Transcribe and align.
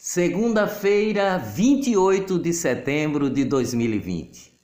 Segunda-feira, 0.00 1.38
28 1.38 2.38
de 2.38 2.52
setembro 2.52 3.28
de 3.28 3.44
2020. 3.44 4.56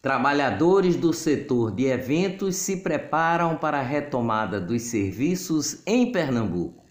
Trabalhadores 0.00 0.94
do 0.94 1.12
setor 1.12 1.74
de 1.74 1.86
eventos 1.86 2.54
se 2.54 2.76
preparam 2.76 3.56
para 3.56 3.80
a 3.80 3.82
retomada 3.82 4.60
dos 4.60 4.82
serviços 4.82 5.82
em 5.84 6.12
Pernambuco. 6.12 6.84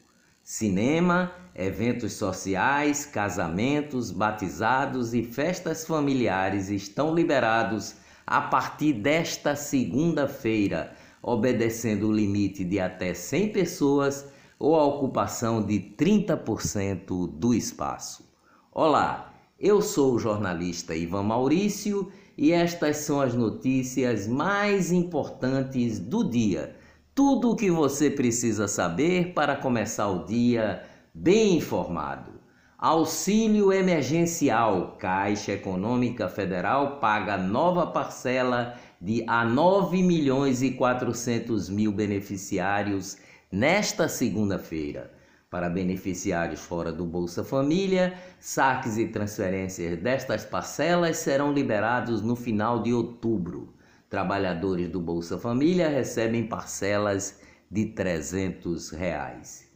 Cinema, 0.44 1.32
eventos 1.56 2.12
sociais, 2.12 3.06
casamentos, 3.06 4.12
batizados 4.12 5.14
e 5.14 5.24
festas 5.24 5.86
familiares 5.86 6.70
estão 6.70 7.16
liberados 7.16 7.96
a 8.28 8.42
partir 8.42 8.92
desta 8.92 9.56
segunda-feira, 9.56 10.94
obedecendo 11.24 12.10
o 12.10 12.14
limite 12.14 12.66
de 12.66 12.78
até 12.78 13.14
100 13.14 13.54
pessoas 13.54 14.26
ou 14.60 14.76
a 14.76 14.86
ocupação 14.86 15.66
de 15.66 15.80
30% 15.80 17.28
do 17.32 17.54
espaço. 17.54 18.30
Olá, 18.74 19.34
eu 19.58 19.82
sou 19.82 20.14
o 20.14 20.20
jornalista 20.20 20.94
Ivan 20.94 21.24
Maurício 21.24 22.12
e 22.38 22.52
estas 22.52 22.98
são 22.98 23.22
as 23.22 23.34
notícias 23.34 24.28
mais 24.28 24.92
importantes 24.92 25.98
do 25.98 26.30
dia. 26.30 26.76
Tudo 27.16 27.52
o 27.52 27.56
que 27.56 27.72
você 27.72 28.10
precisa 28.10 28.68
saber 28.68 29.34
para 29.34 29.56
começar 29.56 30.10
o 30.10 30.26
dia 30.26 30.84
bem 31.14 31.56
informado. 31.56 32.32
Auxílio 32.78 33.74
emergencial. 33.74 34.96
Caixa 34.98 35.54
Econômica 35.54 36.30
Federal 36.30 37.00
paga 37.00 37.38
nova 37.38 37.88
parcela 37.88 38.76
de 39.02 39.24
a 39.28 39.46
9 39.46 40.02
milhões 40.02 40.62
e 40.62 40.72
400 40.72 41.70
mil 41.70 41.92
beneficiários 41.92 43.18
nesta 43.52 44.08
segunda-feira. 44.08 45.12
Para 45.50 45.68
beneficiários 45.68 46.62
fora 46.62 46.92
do 46.92 47.06
Bolsa 47.06 47.44
Família, 47.44 48.14
saques 48.40 48.98
e 48.98 49.08
transferências 49.08 50.00
destas 50.00 50.46
parcelas 50.46 51.18
serão 51.18 51.52
liberados 51.52 52.22
no 52.22 52.36
final 52.36 52.84
de 52.84 52.94
outubro. 52.94 53.74
Trabalhadores 54.08 54.90
do 54.90 55.00
Bolsa 55.00 55.40
Família 55.40 55.90
recebem 55.90 56.46
parcelas 56.46 57.40
de 57.70 57.86
300 57.86 58.92
reais. 58.92 59.68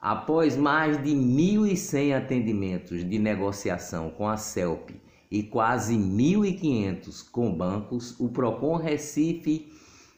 Após 0.00 0.56
mais 0.56 1.02
de 1.02 1.10
1.100 1.10 2.16
atendimentos 2.16 3.08
de 3.08 3.18
negociação 3.18 4.10
com 4.10 4.26
a 4.26 4.36
CELP 4.36 5.00
e 5.30 5.42
quase 5.42 5.94
1.500 5.94 7.30
com 7.30 7.54
bancos, 7.54 8.18
o 8.18 8.28
Procon 8.30 8.76
Recife 8.76 9.70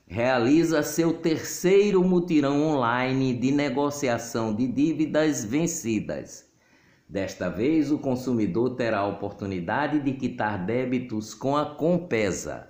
realiza 0.06 0.82
seu 0.82 1.14
terceiro 1.14 2.04
mutirão 2.04 2.62
online 2.62 3.34
de 3.34 3.50
negociação 3.50 4.54
de 4.54 4.66
dívidas 4.66 5.44
vencidas. 5.44 6.52
Desta 7.08 7.48
vez, 7.48 7.90
o 7.90 7.98
consumidor 7.98 8.76
terá 8.76 8.98
a 8.98 9.06
oportunidade 9.06 10.00
de 10.00 10.12
quitar 10.12 10.64
débitos 10.64 11.34
com 11.34 11.56
a 11.56 11.74
Compesa. 11.74 12.68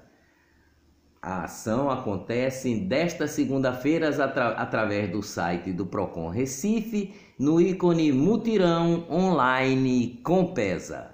A 1.22 1.44
ação 1.44 1.90
acontece 1.90 2.74
desta 2.74 3.26
segunda-feira 3.26 4.10
atra 4.22 4.48
através 4.50 5.10
do 5.10 5.22
site 5.22 5.72
do 5.72 5.86
Procon 5.86 6.28
Recife, 6.28 7.14
no 7.38 7.60
ícone 7.60 8.12
Mutirão 8.12 9.06
Online 9.10 10.20
Compesa. 10.22 11.13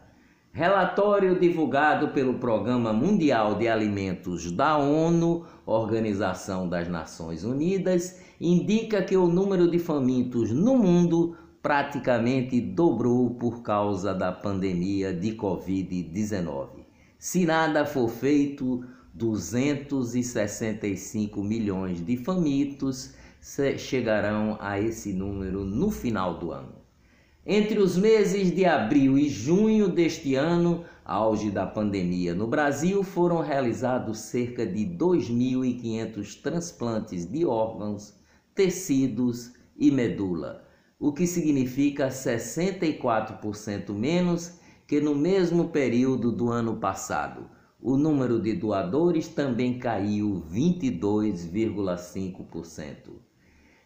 Relatório 0.53 1.39
divulgado 1.39 2.09
pelo 2.09 2.35
Programa 2.35 2.93
Mundial 2.93 3.55
de 3.55 3.69
Alimentos 3.69 4.51
da 4.51 4.77
ONU, 4.77 5.47
Organização 5.65 6.69
das 6.69 6.89
Nações 6.89 7.45
Unidas, 7.45 8.21
indica 8.41 9.01
que 9.01 9.17
o 9.17 9.29
número 9.29 9.71
de 9.71 9.79
famintos 9.79 10.51
no 10.51 10.77
mundo 10.77 11.37
praticamente 11.63 12.61
dobrou 12.61 13.31
por 13.31 13.63
causa 13.63 14.13
da 14.13 14.33
pandemia 14.33 15.15
de 15.15 15.37
Covid-19. 15.37 16.81
Se 17.17 17.47
nada 17.47 17.87
for 17.87 18.09
feito, 18.09 18.85
265 19.15 21.45
milhões 21.45 22.05
de 22.05 22.17
famintos 22.17 23.15
chegarão 23.79 24.59
a 24.61 24.81
esse 24.81 25.13
número 25.13 25.65
no 25.65 25.93
final 25.93 26.41
do 26.41 26.51
ano. 26.51 26.80
Entre 27.47 27.79
os 27.79 27.97
meses 27.97 28.55
de 28.55 28.67
abril 28.67 29.17
e 29.17 29.27
junho 29.27 29.89
deste 29.89 30.35
ano, 30.35 30.85
auge 31.03 31.51
da 31.51 31.67
pandemia 31.67 32.35
no 32.35 32.47
Brasil, 32.47 33.03
foram 33.03 33.41
realizados 33.41 34.19
cerca 34.19 34.67
de 34.67 34.85
2.500 34.85 36.43
transplantes 36.43 37.25
de 37.25 37.47
órgãos, 37.47 38.13
tecidos 38.55 39.55
e 39.75 39.91
medula, 39.91 40.69
o 40.99 41.15
que 41.15 41.27
significa 41.27 42.09
64% 42.09 43.91
menos 43.95 44.61
que 44.87 45.01
no 45.01 45.15
mesmo 45.15 45.71
período 45.71 46.31
do 46.31 46.51
ano 46.51 46.77
passado. 46.77 47.49
O 47.81 47.97
número 47.97 48.39
de 48.39 48.53
doadores 48.53 49.29
também 49.29 49.79
caiu 49.79 50.45
22,5%. 50.53 53.30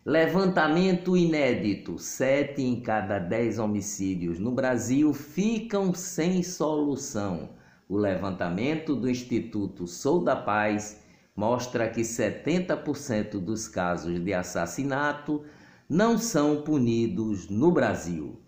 Levantamento 0.07 1.17
inédito: 1.17 1.99
sete 1.99 2.61
em 2.61 2.79
cada 2.79 3.19
dez 3.19 3.59
homicídios 3.59 4.39
no 4.39 4.51
Brasil 4.51 5.15
ficam 5.15 5.95
sem 5.95 6.43
solução. 6.43 7.55
O 7.89 7.97
levantamento 7.97 8.95
do 8.95 9.09
Instituto 9.09 9.87
Sou 9.87 10.23
da 10.23 10.37
Paz 10.37 11.01
mostra 11.35 11.89
que 11.89 12.03
70% 12.03 13.41
dos 13.41 13.67
casos 13.67 14.23
de 14.23 14.35
assassinato 14.35 15.43
não 15.89 16.19
são 16.19 16.61
punidos 16.61 17.49
no 17.49 17.73
Brasil. 17.73 18.39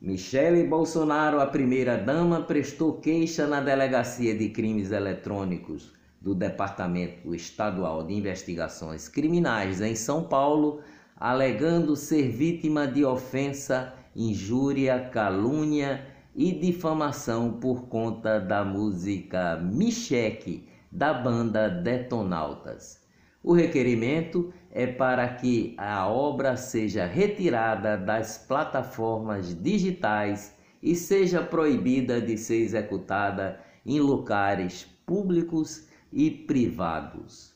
Michele 0.00 0.66
Bolsonaro, 0.66 1.42
a 1.42 1.46
primeira-dama, 1.46 2.40
prestou 2.40 2.94
queixa 2.94 3.46
na 3.46 3.60
Delegacia 3.60 4.34
de 4.34 4.48
Crimes 4.48 4.90
Eletrônicos 4.90 5.99
do 6.20 6.34
Departamento 6.34 7.34
Estadual 7.34 8.04
de 8.06 8.14
Investigações 8.14 9.08
Criminais 9.08 9.80
em 9.80 9.94
São 9.94 10.24
Paulo, 10.24 10.80
alegando 11.16 11.96
ser 11.96 12.28
vítima 12.28 12.86
de 12.86 13.04
ofensa, 13.04 13.94
injúria, 14.14 15.08
calúnia 15.12 16.06
e 16.34 16.52
difamação 16.52 17.52
por 17.54 17.88
conta 17.88 18.38
da 18.38 18.64
música 18.64 19.56
Micheque 19.56 20.68
da 20.90 21.14
banda 21.14 21.68
Detonautas. 21.68 23.00
O 23.42 23.54
requerimento 23.54 24.52
é 24.70 24.86
para 24.86 25.26
que 25.28 25.74
a 25.78 26.06
obra 26.06 26.56
seja 26.56 27.06
retirada 27.06 27.96
das 27.96 28.36
plataformas 28.36 29.54
digitais 29.54 30.54
e 30.82 30.94
seja 30.94 31.42
proibida 31.42 32.20
de 32.20 32.36
ser 32.36 32.60
executada 32.60 33.58
em 33.84 33.98
locais 33.98 34.86
públicos 35.06 35.88
e 36.12 36.30
privados. 36.30 37.54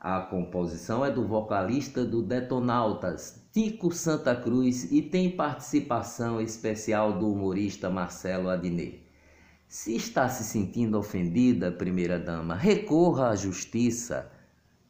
A 0.00 0.20
composição 0.20 1.04
é 1.04 1.10
do 1.10 1.26
vocalista 1.26 2.04
do 2.04 2.22
Detonautas, 2.22 3.42
Tico 3.52 3.90
Santa 3.92 4.36
Cruz, 4.36 4.92
e 4.92 5.02
tem 5.02 5.30
participação 5.30 6.40
especial 6.40 7.18
do 7.18 7.32
humorista 7.32 7.90
Marcelo 7.90 8.48
Adnet. 8.48 9.02
Se 9.66 9.96
está 9.96 10.28
se 10.28 10.44
sentindo 10.44 10.98
ofendida, 10.98 11.72
primeira-dama, 11.72 12.54
recorra 12.54 13.30
à 13.30 13.34
justiça, 13.34 14.30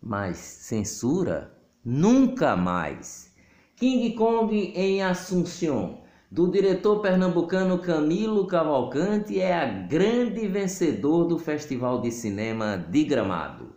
mas 0.01 0.37
censura? 0.37 1.53
Nunca 1.85 2.55
mais. 2.55 3.35
King 3.77 4.15
Kong 4.15 4.55
em 4.55 5.03
Assunção 5.03 6.03
do 6.31 6.47
diretor 6.50 7.00
pernambucano 7.00 7.78
Camilo 7.78 8.47
Cavalcante 8.47 9.41
é 9.41 9.55
a 9.55 9.65
grande 9.65 10.47
vencedor 10.47 11.25
do 11.25 11.39
Festival 11.39 12.03
de 12.03 12.11
Cinema 12.11 12.77
de 12.77 13.03
Gramado. 13.05 13.75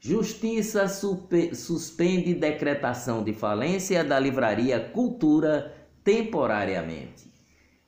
Justiça 0.00 0.88
suspende 0.88 2.34
decretação 2.34 3.22
de 3.22 3.32
falência 3.32 4.02
da 4.02 4.18
livraria 4.18 4.80
Cultura 4.80 5.72
temporariamente. 6.02 7.32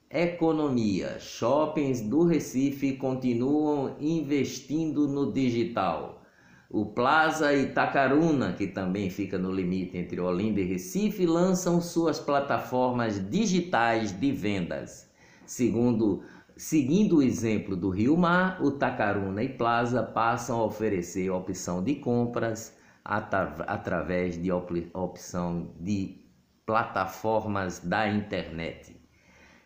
Economia: 0.09 1.19
shoppings 1.19 2.01
do 2.01 2.23
Recife 2.23 2.93
continuam 2.93 3.97
investindo 3.99 5.09
no 5.09 5.33
digital. 5.33 6.23
O 6.71 6.87
Plaza 6.87 7.53
Itacaruna, 7.55 8.55
que 8.55 8.67
também 8.67 9.11
fica 9.11 9.39
no 9.39 9.53
limite 9.53 9.97
entre 9.99 10.21
Olinda 10.21 10.61
e 10.61 10.65
Recife, 10.65 11.27
lançam 11.27 11.81
suas 11.81 12.19
plataformas 12.19 13.19
digitais 13.31 14.13
de 14.19 14.33
vendas. 14.33 15.11
Segundo, 15.45 16.23
seguindo 16.57 17.19
o 17.19 17.23
exemplo 17.23 17.77
do 17.77 17.91
Rio 17.91 18.17
Mar, 18.17 18.63
o 18.63 18.71
Tacaruna 18.71 19.43
e 19.43 19.49
Plaza 19.51 20.03
passam 20.03 20.59
a 20.59 20.65
oferecer 20.65 21.31
opção 21.31 21.83
de 21.83 21.97
compras 21.97 22.77
através 23.05 24.43
de 24.43 24.51
op 24.51 24.91
opção 24.95 25.71
de 25.79 26.25
plataformas 26.65 27.79
da 27.81 28.09
internet. 28.09 28.97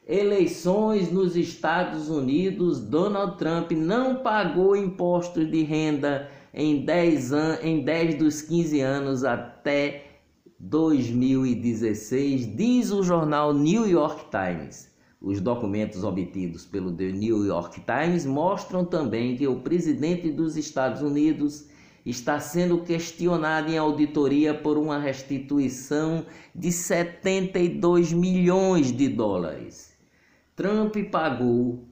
Eleições 0.05 1.12
nos 1.12 1.37
Estados 1.37 2.09
Unidos, 2.09 2.81
Donald 2.81 3.37
Trump 3.37 3.71
não 3.73 4.17
pagou 4.17 4.75
impostos 4.75 5.49
de 5.50 5.62
renda 5.62 6.29
em 6.58 6.84
10, 6.84 7.32
an 7.32 7.58
em 7.62 7.84
10 7.84 8.16
dos 8.16 8.43
15 8.43 8.81
anos 8.81 9.22
até 9.22 10.06
2016, 10.58 12.56
diz 12.56 12.90
o 12.90 13.05
jornal 13.05 13.55
New 13.55 13.88
York 13.88 14.25
Times. 14.28 14.90
Os 15.20 15.40
documentos 15.40 16.02
obtidos 16.02 16.66
pelo 16.66 16.90
The 16.90 17.12
New 17.12 17.46
York 17.46 17.81
Times 17.82 18.26
mostram 18.26 18.84
também 18.84 19.37
que 19.37 19.46
o 19.46 19.60
presidente 19.60 20.32
dos 20.32 20.56
Estados 20.56 21.00
Unidos 21.00 21.69
está 22.05 22.40
sendo 22.40 22.78
questionado 22.78 23.70
em 23.70 23.78
auditoria 23.78 24.52
por 24.52 24.76
uma 24.76 24.99
restituição 24.99 26.26
de 26.52 26.72
72 26.72 28.12
milhões 28.12 28.90
de 28.90 29.08
dólares. 29.08 29.96
Trump 30.56 30.96
pagou 31.12 31.88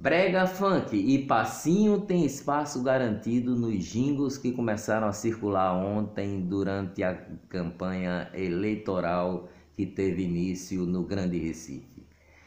Brega 0.00 0.46
Funk 0.46 0.96
e 0.96 1.26
Passinho 1.26 2.00
tem 2.00 2.24
espaço 2.24 2.82
garantido 2.82 3.54
nos 3.54 3.84
jingos 3.84 4.38
que 4.38 4.50
começaram 4.50 5.06
a 5.06 5.12
circular 5.12 5.74
ontem 5.74 6.40
durante 6.40 7.02
a 7.02 7.14
campanha 7.48 8.30
eleitoral 8.32 9.48
que 9.76 9.84
teve 9.84 10.22
início 10.22 10.86
no 10.86 11.04
Grande 11.04 11.38
Recife. 11.38 12.06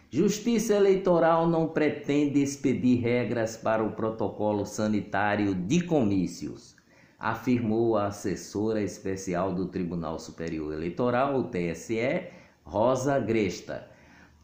Justiça 0.10 0.74
Eleitoral 0.74 1.48
não 1.48 1.68
pretende 1.68 2.42
expedir 2.42 3.00
regras 3.00 3.56
para 3.56 3.84
o 3.84 3.92
protocolo 3.92 4.66
sanitário 4.66 5.54
de 5.54 5.82
comícios 5.82 6.76
afirmou 7.24 7.96
a 7.96 8.08
assessora 8.08 8.82
especial 8.82 9.54
do 9.54 9.68
Tribunal 9.68 10.20
Superior 10.20 10.74
Eleitoral, 10.74 11.40
o 11.40 11.44
TSE, 11.46 12.28
Rosa 12.66 13.18
Gresta. 13.18 13.88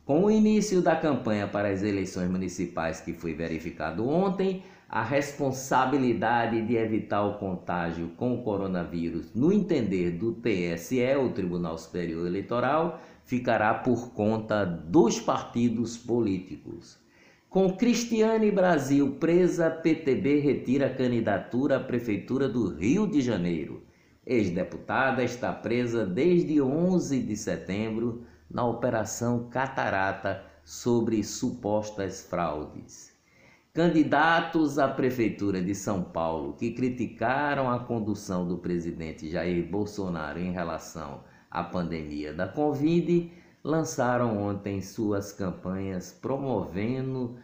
Com 0.10 0.24
o 0.24 0.32
início 0.32 0.82
da 0.82 0.96
campanha 0.96 1.48
para 1.48 1.70
as 1.70 1.84
eleições 1.84 2.32
municipais 2.32 3.00
que 3.00 3.14
foi 3.14 3.36
verificado 3.36 4.10
ontem, 4.10 4.64
a 4.90 5.04
responsabilidade 5.04 6.64
de 6.64 6.76
evitar 6.76 7.22
o 7.22 7.38
contágio 7.38 8.10
com 8.18 8.34
o 8.34 8.42
coronavírus, 8.42 9.32
no 9.36 9.54
entender 9.54 10.14
do 10.14 10.34
TSE, 10.34 11.16
o 11.16 11.30
Tribunal 11.30 11.78
Superior 11.78 12.26
Eleitoral, 12.26 13.00
ficará 13.24 13.72
por 13.76 14.12
conta 14.12 14.66
dos 14.66 15.20
partidos 15.20 15.96
políticos. 15.96 16.98
Com 17.48 17.78
Cristiane 17.78 18.50
Brasil 18.50 19.12
presa, 19.20 19.70
PTB 19.70 20.40
retira 20.40 20.88
a 20.88 20.96
candidatura 20.96 21.78
à 21.78 21.80
Prefeitura 21.80 22.50
do 22.50 22.68
Rio 22.68 23.06
de 23.06 23.22
Janeiro. 23.22 23.84
Ex-deputada 24.26 25.24
está 25.24 25.54
presa 25.54 26.04
desde 26.04 26.60
11 26.60 27.20
de 27.20 27.38
setembro 27.38 28.24
na 28.50 28.66
Operação 28.66 29.50
Catarata 29.50 30.44
sobre 30.64 31.24
supostas 31.24 32.22
fraudes. 32.24 33.14
Candidatos 33.74 34.80
à 34.80 34.88
Prefeitura 34.88 35.62
de 35.62 35.76
São 35.76 36.04
Paulo 36.04 36.54
que 36.54 36.72
criticaram 36.72 37.70
a 37.70 37.80
condução 37.80 38.48
do 38.48 38.58
presidente 38.58 39.30
Jair 39.30 39.70
Bolsonaro 39.70 40.40
em 40.40 40.52
relação 40.52 41.24
à 41.50 41.64
pandemia 41.64 42.34
da 42.34 42.48
Covid 42.48 43.32
lançaram 43.64 44.42
ontem 44.42 44.82
suas 44.82 45.32
campanhas 45.32 46.12
promovendo, 46.12 47.38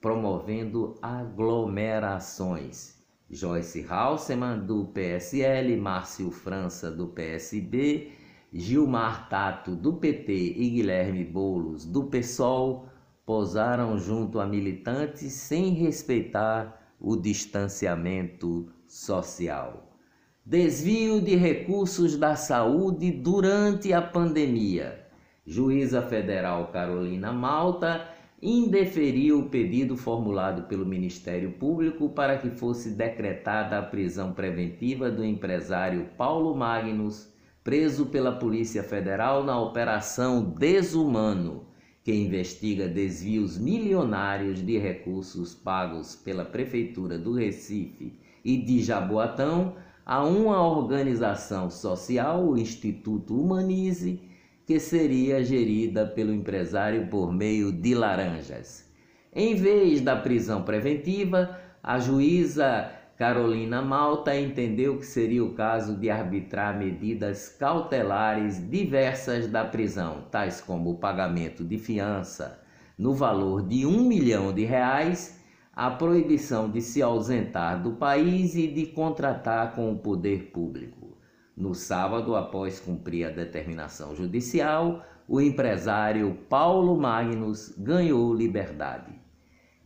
promovendo 0.00 0.96
aglomerações. 1.02 2.94
Joyce 3.30 3.84
Halseman, 3.88 4.60
do 4.64 4.84
PSL, 4.86 5.76
Márcio 5.76 6.30
França, 6.30 6.90
do 6.90 7.08
PSB, 7.08 8.12
Gilmar 8.56 9.28
Tato, 9.28 9.74
do 9.74 9.94
PT 9.94 10.32
e 10.32 10.70
Guilherme 10.70 11.24
Boulos, 11.24 11.84
do 11.84 12.04
PSOL, 12.04 12.86
posaram 13.26 13.98
junto 13.98 14.38
a 14.38 14.46
militantes 14.46 15.32
sem 15.32 15.70
respeitar 15.70 16.94
o 17.00 17.16
distanciamento 17.16 18.70
social. 18.86 19.98
Desvio 20.46 21.20
de 21.20 21.34
recursos 21.34 22.16
da 22.16 22.36
saúde 22.36 23.10
durante 23.10 23.92
a 23.92 24.00
pandemia. 24.00 25.04
Juíza 25.44 26.00
Federal 26.00 26.68
Carolina 26.68 27.32
Malta 27.32 28.08
indeferiu 28.40 29.40
o 29.40 29.48
pedido 29.48 29.96
formulado 29.96 30.68
pelo 30.68 30.86
Ministério 30.86 31.50
Público 31.52 32.10
para 32.10 32.38
que 32.38 32.50
fosse 32.50 32.90
decretada 32.90 33.78
a 33.78 33.82
prisão 33.82 34.32
preventiva 34.32 35.10
do 35.10 35.24
empresário 35.24 36.10
Paulo 36.16 36.54
Magnus, 36.54 37.33
preso 37.64 38.06
pela 38.06 38.32
Polícia 38.32 38.82
Federal 38.82 39.42
na 39.42 39.58
Operação 39.58 40.42
Desumano, 40.42 41.64
que 42.04 42.12
investiga 42.12 42.86
desvios 42.86 43.56
milionários 43.56 44.64
de 44.64 44.76
recursos 44.76 45.54
pagos 45.54 46.14
pela 46.14 46.44
Prefeitura 46.44 47.18
do 47.18 47.32
Recife 47.32 48.12
e 48.44 48.58
de 48.58 48.82
Jaboatão 48.82 49.76
a 50.04 50.22
uma 50.22 50.62
organização 50.62 51.70
social, 51.70 52.46
o 52.46 52.58
Instituto 52.58 53.40
Humanize 53.40 54.20
que 54.66 54.78
seria 54.78 55.42
gerida 55.42 56.06
pelo 56.06 56.32
empresário 56.32 57.06
por 57.08 57.32
meio 57.32 57.72
de 57.72 57.94
laranjas. 57.94 58.90
Em 59.34 59.54
vez 59.54 60.02
da 60.02 60.16
prisão 60.16 60.62
preventiva, 60.62 61.58
a 61.82 61.98
juíza 61.98 62.90
Carolina 63.16 63.80
Malta 63.80 64.36
entendeu 64.36 64.98
que 64.98 65.06
seria 65.06 65.44
o 65.44 65.54
caso 65.54 65.96
de 65.96 66.10
arbitrar 66.10 66.76
medidas 66.76 67.48
cautelares 67.48 68.68
diversas 68.68 69.46
da 69.46 69.64
prisão, 69.64 70.26
tais 70.30 70.60
como 70.60 70.90
o 70.90 70.98
pagamento 70.98 71.64
de 71.64 71.78
fiança 71.78 72.64
no 72.98 73.12
valor 73.12 73.66
de 73.66 73.84
um 73.84 74.04
milhão 74.04 74.52
de 74.52 74.64
reais, 74.64 75.40
a 75.72 75.90
proibição 75.90 76.70
de 76.70 76.80
se 76.80 77.02
ausentar 77.02 77.82
do 77.82 77.92
país 77.92 78.54
e 78.54 78.68
de 78.68 78.86
contratar 78.86 79.74
com 79.74 79.92
o 79.92 79.98
poder 79.98 80.50
público. 80.52 81.18
No 81.56 81.74
sábado, 81.74 82.36
após 82.36 82.78
cumprir 82.78 83.26
a 83.26 83.30
determinação 83.30 84.14
judicial, 84.14 85.04
o 85.26 85.40
empresário 85.40 86.38
Paulo 86.48 86.96
Magnus 86.96 87.74
ganhou 87.76 88.32
liberdade. 88.32 89.23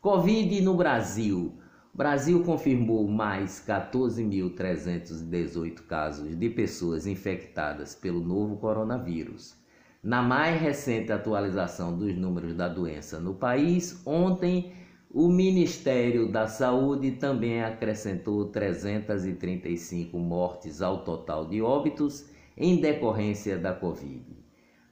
Covid 0.00 0.60
no 0.60 0.76
Brasil. 0.76 1.58
Brasil 1.96 2.42
confirmou 2.42 3.06
mais 3.06 3.62
14.318 3.64 5.76
casos 5.86 6.36
de 6.36 6.50
pessoas 6.50 7.06
infectadas 7.06 7.94
pelo 7.94 8.18
novo 8.18 8.56
coronavírus. 8.56 9.56
Na 10.02 10.20
mais 10.20 10.60
recente 10.60 11.12
atualização 11.12 11.96
dos 11.96 12.12
números 12.16 12.52
da 12.52 12.66
doença 12.66 13.20
no 13.20 13.34
país, 13.34 14.02
ontem 14.04 14.72
o 15.08 15.28
Ministério 15.28 16.32
da 16.32 16.48
Saúde 16.48 17.12
também 17.12 17.62
acrescentou 17.62 18.46
335 18.46 20.18
mortes 20.18 20.82
ao 20.82 21.04
total 21.04 21.46
de 21.46 21.62
óbitos 21.62 22.28
em 22.56 22.80
decorrência 22.80 23.56
da 23.56 23.72
Covid. 23.72 24.43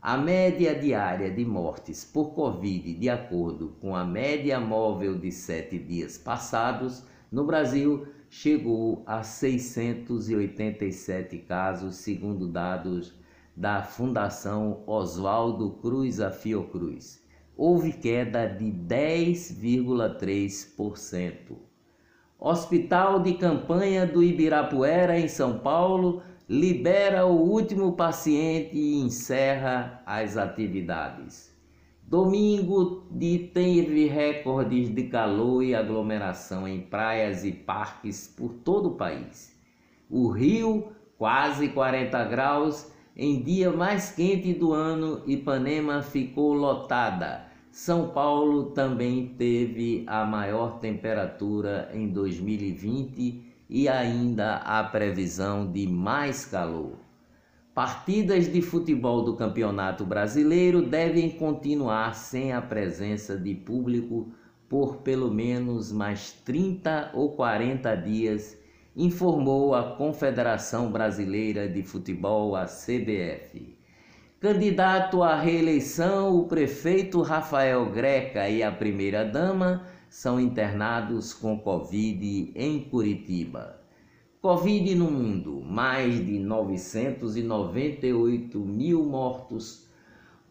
A 0.03 0.19
média 0.19 0.75
diária 0.75 1.31
de 1.31 1.45
mortes 1.45 2.05
por 2.05 2.35
Covid, 2.35 2.95
de 2.95 3.09
acordo 3.09 3.77
com 3.81 3.95
a 3.95 4.05
média 4.05 4.59
móvel 4.59 5.17
de 5.17 5.31
sete 5.31 5.79
dias 5.79 6.19
passados, 6.19 7.05
no 7.31 7.47
Brasil 7.47 8.09
chegou 8.29 9.05
a 9.07 9.23
687 9.23 11.39
casos, 11.39 11.95
segundo 11.95 12.49
dados 12.49 13.15
da 13.57 13.83
Fundação 13.83 14.83
Oswaldo 14.87 15.71
Cruz 15.81 16.19
a 16.19 16.33
Fiocruz 16.33 17.23
houve 17.57 17.93
queda 17.93 18.47
de 18.47 18.67
10,3%. 18.67 21.57
Hospital 22.39 23.21
de 23.21 23.35
campanha 23.35 24.07
do 24.07 24.23
Ibirapuera, 24.23 25.19
em 25.19 25.27
São 25.29 25.59
Paulo, 25.59 26.23
libera 26.53 27.25
o 27.25 27.49
último 27.51 27.93
paciente 27.93 28.77
e 28.77 29.01
encerra 29.01 30.03
as 30.05 30.37
atividades. 30.37 31.51
Domingo 32.07 33.07
de 33.11 33.39
teve 33.55 34.07
recordes 34.07 34.95
de 34.95 35.05
calor 35.05 35.63
e 35.63 35.75
aglomeração 35.75 36.69
em 36.69 36.83
praias 36.83 37.43
e 37.43 37.53
parques 37.53 38.29
por 38.37 38.53
todo 38.53 38.91
o 38.91 38.97
país. 38.97 39.59
O 40.11 40.29
Rio, 40.29 40.93
quase 41.17 41.71
40 41.71 42.23
graus, 42.25 42.93
em 43.17 43.43
dia 43.43 43.73
mais 43.73 44.11
quente 44.11 44.53
do 44.53 44.75
ano, 44.75 45.23
Ipanema 45.27 46.03
ficou 46.03 46.53
lotada. 46.53 47.47
São 47.71 48.11
Paulo 48.11 48.73
também 48.73 49.29
teve 49.39 50.05
a 50.07 50.27
maior 50.27 50.79
temperatura 50.81 51.91
em 51.95 52.09
2020 52.09 53.52
e 53.75 53.88
ainda 53.88 54.57
há 54.57 54.85
previsão 54.85 55.73
de 55.73 55.87
mais 55.87 56.45
calor. 56.45 56.99
Partidas 57.75 58.52
de 58.52 58.61
futebol 58.61 59.25
do 59.25 59.35
Campeonato 59.35 60.05
Brasileiro 60.05 60.83
devem 60.83 61.31
continuar 61.31 62.14
sem 62.14 62.52
a 62.52 62.61
presença 62.61 63.35
de 63.35 63.55
público 63.55 64.31
por 64.69 64.99
pelo 64.99 65.33
menos 65.33 65.91
mais 65.91 66.33
30 66.45 67.12
ou 67.14 67.35
40 67.35 67.95
dias 67.95 68.59
informou 68.95 69.75
a 69.75 69.97
Confederação 69.97 70.93
Brasileira 70.93 71.67
de 71.67 71.83
Futebol, 71.83 72.55
a 72.55 72.67
CBF. 72.67 73.75
Candidato 74.38 75.23
à 75.23 75.35
reeleição, 75.41 76.37
o 76.37 76.45
prefeito 76.47 77.23
Rafael 77.23 77.87
Greca 77.87 78.50
e 78.50 78.62
a 78.62 78.71
primeira-dama 78.71 79.87
são 80.12 80.38
internados 80.38 81.33
com 81.33 81.59
Covid 81.59 82.52
em 82.54 82.81
Curitiba. 82.81 83.81
Covid 84.42 84.95
no 84.95 85.11
mundo: 85.11 85.62
mais 85.62 86.16
de 86.16 86.38
998 86.38 88.61
mil 88.61 89.07
mortos 89.07 89.88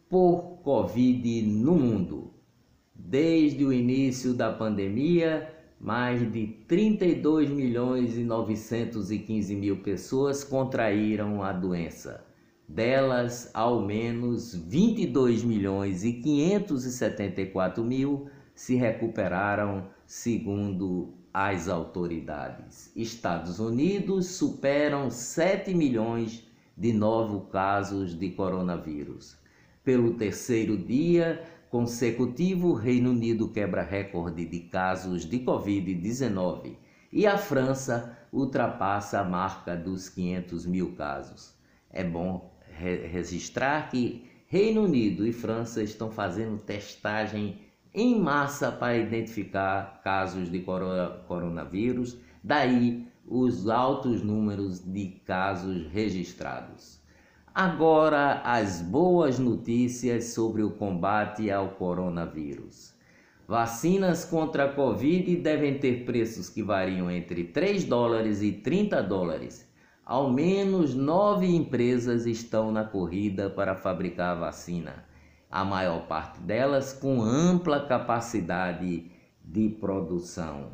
por 0.09 0.57
Covid 0.63 1.43
no 1.43 1.75
mundo. 1.75 2.33
Desde 2.95 3.63
o 3.63 3.71
início 3.71 4.33
da 4.33 4.51
pandemia, 4.51 5.53
mais 5.79 6.31
de 6.31 6.47
32 6.67 7.51
milhões 7.51 8.17
e 8.17 8.23
915 8.23 9.55
mil 9.55 9.83
pessoas 9.83 10.43
contraíram 10.43 11.43
a 11.43 11.53
doença. 11.53 12.25
Delas, 12.67 13.51
ao 13.53 13.85
menos 13.85 14.55
22 14.55 15.43
milhões 15.43 16.03
e 16.03 16.13
574 16.13 17.83
mil 17.83 18.27
se 18.61 18.75
recuperaram, 18.75 19.87
segundo 20.05 21.15
as 21.33 21.67
autoridades. 21.67 22.91
Estados 22.95 23.59
Unidos 23.59 24.27
superam 24.27 25.09
7 25.09 25.73
milhões 25.73 26.47
de 26.77 26.93
novos 26.93 27.51
casos 27.51 28.13
de 28.13 28.29
coronavírus. 28.29 29.35
Pelo 29.83 30.13
terceiro 30.13 30.77
dia, 30.77 31.43
consecutivo, 31.71 32.73
Reino 32.73 33.09
Unido 33.09 33.49
quebra 33.49 33.81
recorde 33.81 34.45
de 34.45 34.59
casos 34.59 35.25
de 35.25 35.39
Covid-19 35.39 36.75
e 37.11 37.25
a 37.25 37.39
França 37.39 38.15
ultrapassa 38.31 39.21
a 39.21 39.23
marca 39.23 39.75
dos 39.75 40.07
500 40.07 40.67
mil 40.67 40.91
casos. 40.95 41.55
É 41.89 42.03
bom 42.03 42.53
re 42.77 43.07
registrar 43.07 43.89
que 43.89 44.29
Reino 44.45 44.83
Unido 44.83 45.25
e 45.25 45.33
França 45.33 45.81
estão 45.81 46.11
fazendo 46.11 46.59
testagem 46.59 47.70
em 47.93 48.19
massa 48.19 48.71
para 48.71 48.97
identificar 48.97 50.01
casos 50.03 50.49
de 50.49 50.59
coronavírus, 51.27 52.17
daí 52.43 53.07
os 53.27 53.69
altos 53.69 54.21
números 54.21 54.79
de 54.79 55.07
casos 55.25 55.87
registrados. 55.91 57.01
Agora, 57.53 58.41
as 58.45 58.81
boas 58.81 59.37
notícias 59.37 60.25
sobre 60.33 60.63
o 60.63 60.71
combate 60.71 61.51
ao 61.51 61.71
coronavírus. 61.71 62.93
Vacinas 63.45 64.23
contra 64.23 64.65
a 64.65 64.73
Covid 64.73 65.35
devem 65.35 65.77
ter 65.77 66.05
preços 66.05 66.47
que 66.47 66.63
variam 66.63 67.11
entre 67.11 67.43
3 67.43 67.83
dólares 67.83 68.41
e 68.41 68.53
30 68.53 69.03
dólares. 69.03 69.69
Ao 70.05 70.31
menos 70.31 70.95
nove 70.95 71.45
empresas 71.47 72.25
estão 72.25 72.71
na 72.71 72.85
corrida 72.85 73.49
para 73.49 73.75
fabricar 73.75 74.37
a 74.37 74.39
vacina, 74.39 75.03
a 75.51 75.65
maior 75.65 76.07
parte 76.07 76.39
delas 76.39 76.93
com 76.93 77.21
ampla 77.21 77.85
capacidade 77.85 79.11
de 79.43 79.69
produção. 79.69 80.71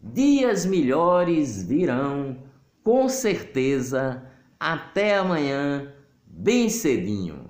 Dias 0.00 0.64
melhores 0.66 1.62
virão, 1.62 2.42
com 2.82 3.08
certeza. 3.08 4.28
Até 4.58 5.16
amanhã, 5.16 5.94
bem 6.26 6.68
cedinho. 6.68 7.45